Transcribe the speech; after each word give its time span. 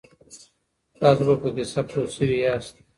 تاسو 0.99 1.21
به 1.27 1.35
په 1.41 1.49
کیسه 1.55 1.81
پوه 1.89 2.05
سوي 2.15 2.37
یاست. 2.45 2.75